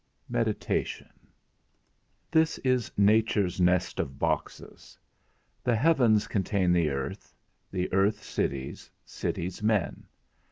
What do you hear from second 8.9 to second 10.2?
cities, men.